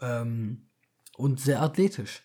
[0.00, 0.68] ähm,
[1.16, 2.22] und sehr athletisch.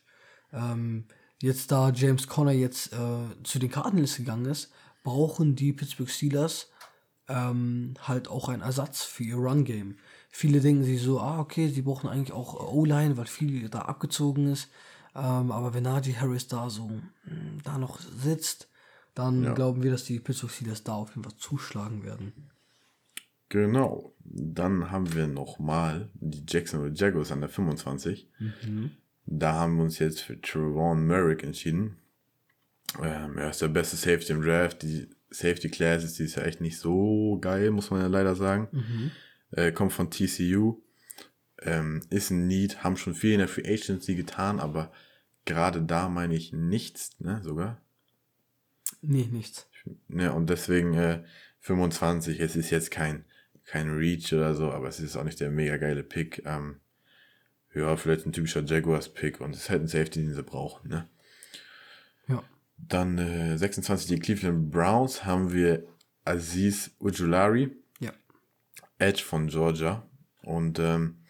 [0.52, 1.08] Ähm,
[1.42, 4.72] jetzt da James Conner jetzt äh, zu den Cardinals gegangen ist,
[5.04, 6.70] brauchen die Pittsburgh Steelers
[7.28, 9.98] ähm, halt auch einen Ersatz für ihr Run-Game.
[10.30, 13.80] Viele denken sich so, ah, okay, sie brauchen eigentlich auch äh, O-Line, weil viel da
[13.80, 14.70] abgezogen ist.
[15.16, 17.02] Ähm, aber wenn Najee Harris da so mh,
[17.64, 18.70] da noch sitzt,
[19.14, 22.34] dann glauben wir, dass die Pittsburgh Steelers da auf jeden Fall zuschlagen werden.
[23.50, 24.14] Genau.
[24.20, 28.30] Dann haben wir nochmal die Jacksonville Jaguars an der 25.
[29.26, 31.98] Da haben wir uns jetzt für Trevon Merrick entschieden.
[33.02, 34.84] Ähm, er ist der beste Safety im Draft.
[34.84, 38.68] Die Safety Class ist dieses Jahr echt nicht so geil, muss man ja leider sagen.
[39.52, 40.82] Äh, kommt von TCU.
[41.62, 44.92] Ähm, ist ein Need, haben schon viel in der Free Agency getan, aber
[45.46, 47.82] gerade da meine ich nichts, ne, sogar.
[49.02, 49.68] Nee, nichts.
[50.10, 51.24] Ja, und deswegen äh,
[51.62, 53.26] 25, es ist jetzt kein,
[53.66, 56.44] kein Reach oder so, aber es ist auch nicht der mega geile Pick.
[56.46, 56.80] Ähm,
[57.74, 60.90] ja, vielleicht ein typischer Jaguars-Pick und es ist halt ein Safety, den sie brauchen.
[60.90, 61.10] Ne?
[62.28, 62.44] Ja.
[62.78, 65.86] Dann äh, 26, die Cleveland Browns, haben wir
[66.24, 68.14] Aziz Ujulari, Ja.
[68.98, 70.08] Edge von Georgia.
[70.44, 71.24] Und ähm,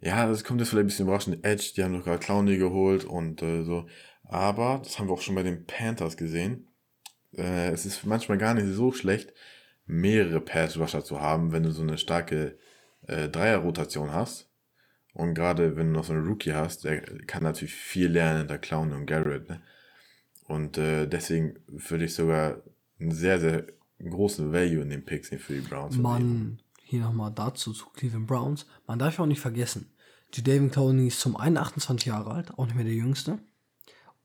[0.00, 1.44] ja, das kommt jetzt vielleicht ein bisschen überraschend.
[1.44, 3.86] Edge, die haben doch gerade Clowny geholt und äh, so.
[4.24, 6.68] Aber, das haben wir auch schon bei den Panthers gesehen,
[7.34, 9.32] äh, es ist manchmal gar nicht so schlecht,
[9.88, 12.58] mehrere Pass-Rusher zu haben, wenn du so eine starke
[13.06, 14.48] äh, Dreier-Rotation hast.
[15.14, 18.58] Und gerade wenn du noch so einen Rookie hast, der kann natürlich viel lernen, der
[18.58, 19.48] Clown und Garrett.
[19.48, 19.60] Ne?
[20.46, 22.62] Und äh, deswegen würde ich sogar
[23.00, 23.66] einen sehr, sehr
[23.98, 25.96] großen Value in den Picks für die Browns.
[25.96, 28.66] Man, hier nochmal dazu zu Cleveland Browns.
[28.86, 29.90] Man darf ja auch nicht vergessen,
[30.32, 33.38] Jadavion Clowney ist zum einen 28 Jahre alt, auch nicht mehr der Jüngste.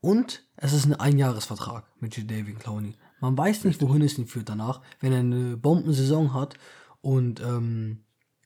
[0.00, 2.94] Und es ist ein Einjahresvertrag mit Jadavion Clowney.
[3.24, 6.58] Man weiß nicht, wohin es ihn führt danach, wenn er eine Bombensaison hat.
[7.00, 8.00] Und ähm,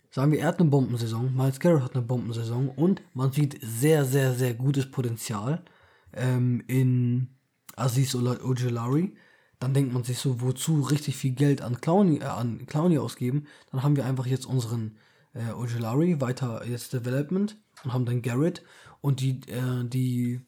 [0.08, 4.04] sagen wir, er hat eine Bombensaison, Miles Garrett hat eine Bombensaison und man sieht sehr,
[4.04, 5.64] sehr, sehr gutes Potenzial
[6.12, 7.26] ähm, in
[7.74, 9.16] Aziz Ola- Ojolari.
[9.58, 13.48] Dann denkt man sich so, wozu richtig viel Geld an Clowney, äh, an Clowney ausgeben?
[13.72, 14.96] Dann haben wir einfach jetzt unseren
[15.34, 18.62] äh, Ojolari, weiter jetzt Development und haben dann Garrett
[19.00, 20.40] und die, äh, die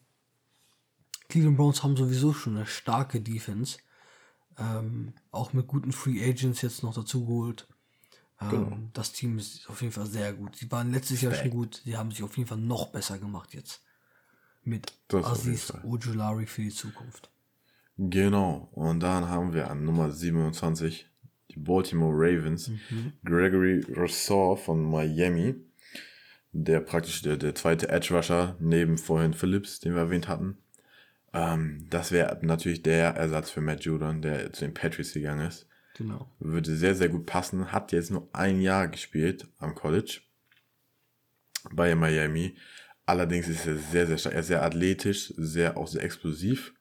[1.27, 3.79] Cleveland Browns haben sowieso schon eine starke Defense.
[4.61, 7.67] Ähm, auch mit guten Free Agents jetzt noch dazu geholt.
[8.39, 8.77] Ähm, Genau.
[8.93, 10.55] Das Team ist auf jeden Fall sehr gut.
[10.55, 11.81] Sie waren letztes Jahr schon gut.
[11.85, 13.81] Sie haben sich auf jeden Fall noch besser gemacht jetzt.
[14.63, 15.73] Mit Das Aziz.
[15.83, 17.29] Ojulari für die Zukunft.
[17.97, 18.69] Genau.
[18.73, 21.07] Und dann haben wir an Nummer 27
[21.51, 22.71] die Baltimore Ravens.
[23.25, 25.55] Gregory Rousseau von Miami.
[26.53, 30.57] Der praktisch der, der zweite Edge Rusher neben vorhin Phillips, den wir erwähnt hatten.
[31.33, 35.67] Ähm, das wäre natürlich der Ersatz für Matt Judon, der zu den Patriots gegangen ist.
[35.97, 36.29] Genau.
[36.39, 37.71] Würde sehr, sehr gut passen.
[37.71, 40.21] Hat jetzt nur ein Jahr gespielt am College
[41.71, 42.55] bei Miami.
[43.05, 44.35] Allerdings ist er sehr, sehr stark.
[44.35, 46.73] Er ist sehr athletisch, sehr auch sehr explosiv.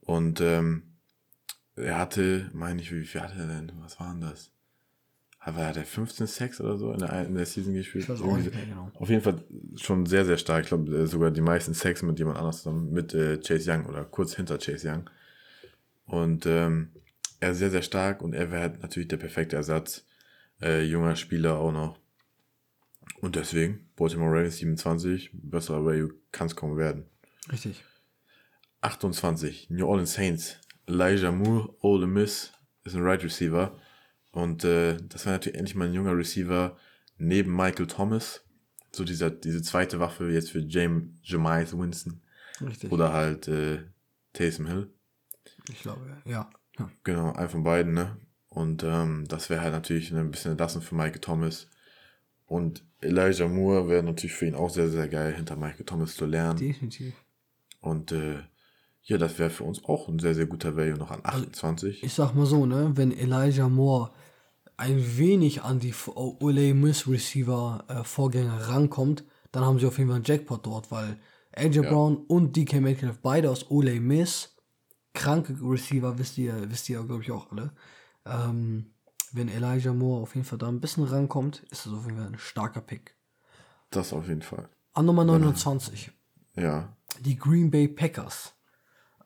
[0.00, 0.94] Und ähm,
[1.76, 3.72] er hatte, meine ich, wie viel hatte er denn?
[3.76, 4.50] Was waren das?
[5.46, 8.06] Aber hat er 15 Sex oder so in der, in der Season gespielt?
[8.06, 8.90] Genau.
[8.94, 9.44] Auf jeden Fall
[9.76, 10.62] schon sehr, sehr stark.
[10.62, 13.84] Ich glaube, äh, sogar die meisten Sex mit jemand anders zusammen, mit äh, Chase Young
[13.84, 15.10] oder kurz hinter Chase Young.
[16.06, 16.92] Und ähm,
[17.40, 20.06] er ist sehr, sehr stark und er wäre natürlich der perfekte Ersatz.
[20.62, 21.98] Äh, junger Spieler auch noch.
[23.20, 27.04] Und deswegen, Baltimore Ravens 27, besserer Value kann es kaum werden.
[27.52, 27.84] Richtig.
[28.80, 32.52] 28, New Orleans Saints, Elijah Moore, Ole Miss,
[32.84, 33.78] ist ein Right Receiver.
[34.34, 36.76] Und äh, das war natürlich endlich mal ein junger Receiver
[37.18, 38.44] neben Michael Thomas.
[38.90, 42.20] So dieser, diese zweite Waffe jetzt für James Jameis Winston.
[42.60, 42.90] Richtig.
[42.90, 43.84] Oder halt äh,
[44.32, 44.90] Taysom Hill.
[45.70, 46.50] Ich glaube, ja.
[46.78, 46.90] ja.
[47.04, 48.16] Genau, einen von beiden, ne?
[48.48, 51.68] Und ähm, das wäre halt natürlich ein bisschen entlassen für Mike Thomas.
[52.46, 56.26] Und Elijah Moore wäre natürlich für ihn auch sehr, sehr geil, hinter Mike Thomas zu
[56.26, 56.58] lernen.
[56.58, 57.14] Definitiv.
[57.80, 58.40] Und äh,
[59.02, 62.02] ja, das wäre für uns auch ein sehr, sehr guter Value noch an Also 28.
[62.02, 64.10] Ich sag mal so, ne, wenn Elijah Moore
[64.76, 70.10] ein wenig an die Ole Miss Receiver äh, Vorgänger rankommt, dann haben sie auf jeden
[70.10, 71.18] Fall einen Jackpot dort, weil
[71.52, 74.56] AJ Brown und DK Metcalf beide aus Ole Miss,
[75.12, 77.72] kranke Receiver, wisst ihr, wisst ihr glaube ich auch alle.
[78.26, 78.94] Ähm,
[79.32, 82.26] wenn Elijah Moore auf jeden Fall da ein bisschen rankommt, ist das auf jeden Fall
[82.26, 83.16] ein starker Pick.
[83.90, 84.68] Das auf jeden Fall.
[84.92, 86.10] An Nummer 29.
[86.56, 88.54] Ja, die Green Bay Packers.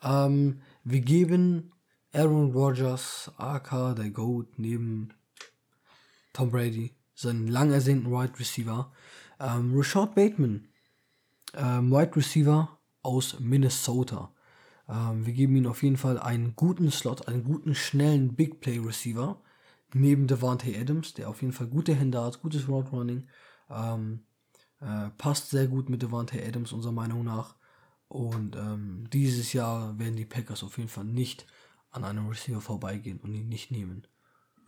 [0.02, 1.72] Ähm, wir geben
[2.12, 5.10] Aaron Rodgers, AK, der Goat, neben
[6.38, 8.92] Tom Brady, seinen lang ersehnten Wide Receiver,
[9.40, 10.68] ähm, Rashad Bateman,
[11.54, 14.32] ähm, Wide Receiver aus Minnesota.
[14.88, 18.78] Ähm, wir geben ihm auf jeden Fall einen guten Slot, einen guten, schnellen Big Play
[18.78, 19.42] Receiver,
[19.92, 23.26] neben Devante Adams, der auf jeden Fall gute Hände hat, gutes Route Running,
[23.68, 24.20] ähm,
[24.80, 27.56] äh, passt sehr gut mit Devante Adams, unserer Meinung nach.
[28.06, 31.46] Und ähm, dieses Jahr werden die Packers auf jeden Fall nicht
[31.90, 34.06] an einem Receiver vorbeigehen und ihn nicht nehmen.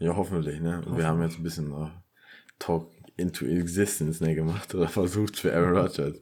[0.00, 0.82] Ja, hoffentlich, ne?
[0.96, 1.90] Wir haben jetzt ein bisschen äh,
[2.58, 6.20] Talk into Existence ne, gemacht oder versucht für Aaron Rodgers.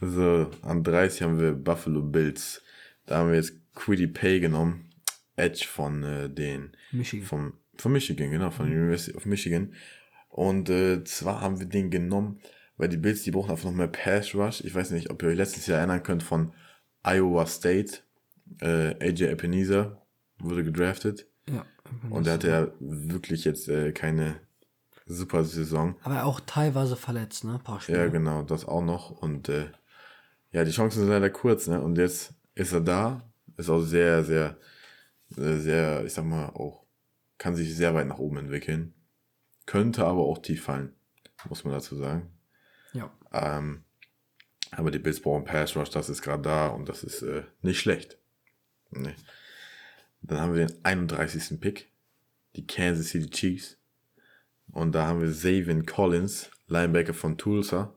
[0.00, 2.62] Also an 30 haben wir Buffalo Bills.
[3.06, 4.90] Da haben wir jetzt Quiddy Pay genommen.
[5.36, 7.26] Edge von äh, den Michigan.
[7.26, 9.74] vom, von Michigan, genau, von der University of Michigan.
[10.28, 12.40] Und äh, zwar haben wir den genommen,
[12.76, 14.62] weil die Bills, die brauchen einfach noch mehr Pass Rush.
[14.62, 16.52] Ich weiß nicht, ob ihr euch letztes Jahr erinnern könnt von
[17.02, 17.98] Iowa State.
[18.60, 20.02] Äh, AJ Ebenezer
[20.38, 21.26] wurde gedraftet.
[21.48, 21.64] Ja.
[22.10, 24.40] Und er hatte ja wirklich jetzt äh, keine
[25.06, 25.96] super Saison.
[26.02, 27.54] Aber auch teilweise verletzt, ne?
[27.54, 27.98] Ein paar Spiele.
[27.98, 29.10] Ja, genau, das auch noch.
[29.10, 29.70] Und äh,
[30.50, 31.80] ja, die Chancen sind leider kurz, ne?
[31.80, 33.22] Und jetzt ist er da.
[33.56, 34.58] Ist auch sehr, sehr,
[35.36, 36.84] äh, sehr, ich sag mal, auch,
[37.38, 38.94] kann sich sehr weit nach oben entwickeln.
[39.66, 40.94] Könnte aber auch tief fallen,
[41.48, 42.30] muss man dazu sagen.
[42.92, 43.10] ja.
[43.32, 43.82] Ähm,
[44.72, 47.78] aber die Bills brauchen Pass Rush, das ist gerade da und das ist äh, nicht
[47.78, 48.18] schlecht.
[48.90, 49.14] Nee.
[50.26, 51.60] Dann haben wir den 31.
[51.60, 51.90] Pick,
[52.56, 53.78] die Kansas City Chiefs.
[54.72, 57.94] Und da haben wir Zaven Collins, Linebacker von Tulsa.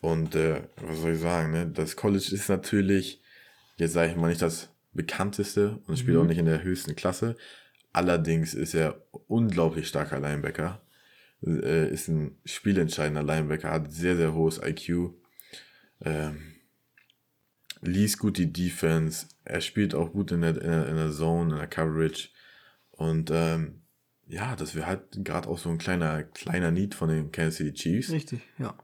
[0.00, 1.66] Und äh, was soll ich sagen, ne?
[1.66, 3.20] Das College ist natürlich,
[3.76, 7.36] jetzt sage ich mal nicht das bekannteste und spielt auch nicht in der höchsten Klasse.
[7.92, 10.80] Allerdings ist er unglaublich starker Linebacker.
[11.44, 15.14] Äh, ist ein spielentscheidender Linebacker, hat sehr, sehr hohes IQ.
[16.02, 16.59] Ähm,
[17.80, 19.26] liest gut die Defense.
[19.44, 22.28] Er spielt auch gut in der, in der, in der Zone, in der Coverage.
[22.90, 23.82] Und ähm,
[24.26, 27.72] ja, das wäre halt gerade auch so ein kleiner, kleiner Need von den Kansas City
[27.72, 28.10] Chiefs.
[28.10, 28.74] Richtig, ja.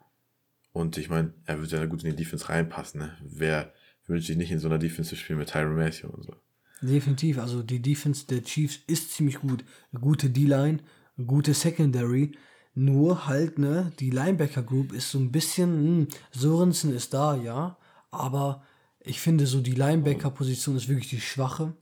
[0.72, 3.00] Und ich meine, er wird ja gut in die Defense reinpassen.
[3.00, 3.16] Ne?
[3.22, 3.72] Wer
[4.06, 6.34] wünscht sich nicht in so einer Defense zu spielen mit Tyron Matthew und so?
[6.82, 7.38] Definitiv.
[7.38, 9.64] Also die Defense der Chiefs ist ziemlich gut.
[9.92, 10.80] Eine gute D-Line,
[11.26, 12.32] gute Secondary.
[12.74, 17.78] Nur halt, ne, die Linebacker Group ist so ein bisschen, hm, Sorensen ist da, ja.
[18.10, 18.62] Aber
[19.06, 21.74] ich finde so, die Linebacker-Position ist wirklich die schwache.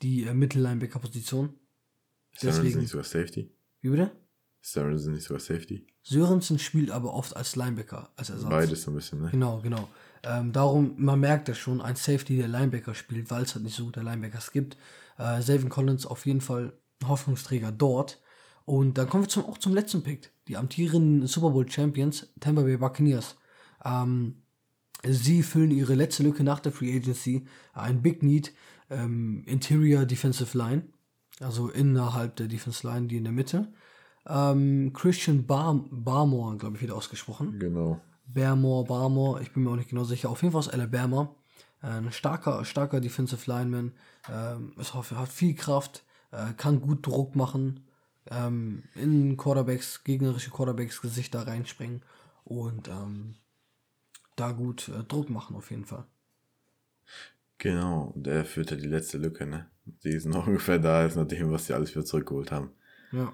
[0.00, 1.54] Die äh, Mittellinebacker-Position.
[2.40, 3.50] Deswegen- nicht sogar Safety?
[3.80, 4.10] Wie bitte?
[4.64, 5.86] Sorensen nicht sogar Safety?
[6.02, 8.48] Sörensen spielt aber oft als Linebacker, als Ersatz.
[8.48, 9.30] Beides so ein bisschen, ne?
[9.30, 9.88] Genau, genau.
[10.22, 13.74] Ähm, darum, man merkt das schon, ein Safety, der Linebacker spielt, weil es halt nicht
[13.76, 14.76] so gute Linebackers gibt.
[15.18, 16.72] Äh, Savin Collins auf jeden Fall
[17.04, 18.20] Hoffnungsträger dort.
[18.64, 20.30] Und dann kommen wir zum, auch zum letzten Pick.
[20.46, 23.36] Die amtierenden Super Bowl Champions, Tampa Bay Buccaneers.
[23.84, 24.42] Ähm,
[25.06, 27.46] sie füllen ihre letzte Lücke nach der Free Agency.
[27.72, 28.52] Ein Big Need,
[28.90, 30.84] ähm, Interior Defensive Line.
[31.40, 33.72] Also innerhalb der Defensive Line, die in der Mitte.
[34.28, 37.58] Ähm, Christian Bar Barmore, glaube ich, wieder ausgesprochen.
[37.58, 38.00] Genau.
[38.26, 40.30] Barmore, Barmore, ich bin mir auch nicht genau sicher.
[40.30, 41.34] Auf jeden Fall aus Alabama.
[41.80, 43.92] Ein starker, starker Defensive Lineman.
[44.30, 47.80] Ähm, ist, hat viel Kraft, äh, kann gut Druck machen.
[48.30, 52.02] Ähm, in Quarterbacks, gegnerische Quarterbacks Gesichter reinspringen
[52.44, 53.34] und ähm,
[54.36, 56.04] da gut äh, Druck machen auf jeden Fall.
[57.58, 59.70] Genau, und er führt ja die letzte Lücke, ne?
[59.84, 62.70] Die ist noch ungefähr da, ist nach dem, was sie alles wieder zurückgeholt haben.
[63.12, 63.32] Ja.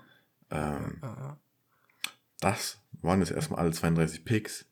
[0.51, 1.39] Ähm, ja, ja.
[2.41, 4.67] das waren jetzt erstmal alle 32 Picks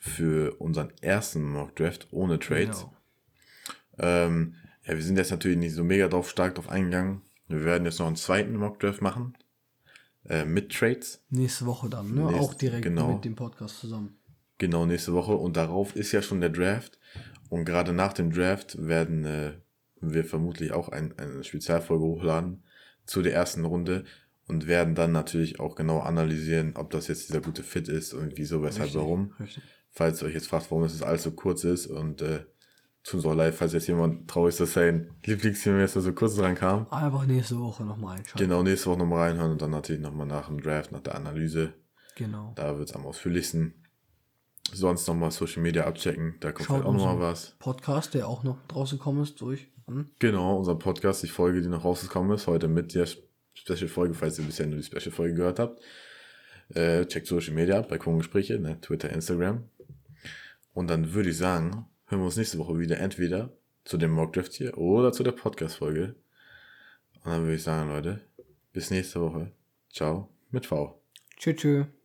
[0.00, 2.80] für unseren ersten Mock Draft ohne Trades.
[2.80, 2.96] Genau.
[3.98, 7.22] Ähm, ja, wir sind jetzt natürlich nicht so mega drauf stark drauf eingegangen.
[7.48, 9.36] Wir werden jetzt noch einen zweiten Mock Draft machen.
[10.24, 11.22] Äh, mit Trades.
[11.30, 12.22] Nächste Woche dann, ne?
[12.22, 13.14] Nächste- auch direkt genau.
[13.14, 14.16] mit dem Podcast zusammen.
[14.60, 15.32] Genau, nächste Woche.
[15.32, 16.98] Und darauf ist ja schon der Draft.
[17.48, 19.52] Und gerade nach dem Draft werden äh,
[20.02, 22.62] wir vermutlich auch ein, eine Spezialfolge hochladen
[23.06, 24.04] zu der ersten Runde
[24.46, 28.36] und werden dann natürlich auch genau analysieren, ob das jetzt dieser gute Fit ist und
[28.36, 29.32] wieso, weshalb, Richtig, warum.
[29.40, 29.62] Richtig.
[29.88, 32.44] Falls ihr euch jetzt fragt, warum es jetzt alles so kurz ist und äh,
[33.02, 36.86] zu unserer Live, falls jetzt jemand traurig ist, dass sein Lieblingssemester so kurz dran kam.
[36.90, 38.46] Einfach nächste Woche nochmal einschalten.
[38.46, 41.72] Genau, nächste Woche nochmal reinhören und dann natürlich nochmal nach dem Draft, nach der Analyse.
[42.16, 42.52] Genau.
[42.56, 43.79] Da wird es am ausführlichsten.
[44.72, 47.56] Sonst nochmal Social Media abchecken, da kommt Schaut vielleicht auch nochmal was.
[47.58, 49.68] Podcast, der auch noch draußen gekommen ist, durch.
[49.86, 50.10] Hm?
[50.18, 53.06] Genau, unser Podcast, die Folge, die noch rausgekommen ist, heute mit der
[53.54, 55.80] Special-Folge, falls ihr bisher nur die Special-Folge gehört habt.
[56.74, 59.64] Äh, checkt Social Media ab, Balkongespräche, ne, Twitter, Instagram.
[60.72, 63.50] Und dann würde ich sagen, hören wir uns nächste Woche wieder entweder
[63.84, 66.14] zu dem Mock Draft hier oder zu der Podcast-Folge.
[67.24, 68.20] Und dann würde ich sagen, Leute,
[68.72, 69.50] bis nächste Woche.
[69.92, 71.00] Ciao mit V.
[71.36, 71.56] Tschüss.
[71.56, 71.99] tschüss.